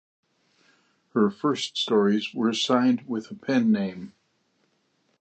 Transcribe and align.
Her 1.13 1.29
first 1.29 1.77
stories 1.77 2.33
were 2.33 2.53
signed 2.53 3.07
with 3.07 3.29
a 3.29 3.35
pen-name. 3.35 4.13